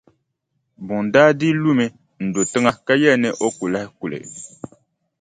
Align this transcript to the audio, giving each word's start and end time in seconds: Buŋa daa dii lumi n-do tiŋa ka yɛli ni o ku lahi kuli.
Buŋa 0.85 1.03
daa 1.13 1.31
dii 1.39 1.55
lumi 1.63 1.85
n-do 2.23 2.41
tiŋa 2.51 2.71
ka 2.85 2.93
yɛli 3.01 3.21
ni 3.21 3.29
o 3.45 3.47
ku 3.57 3.65
lahi 3.73 3.89
kuli. 3.97 4.19